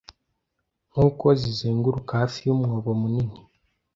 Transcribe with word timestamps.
nkuko 0.91 1.25
zizenguruka 1.41 2.11
hafi 2.21 2.39
yumwobo 2.47 2.89
munini 3.01 3.37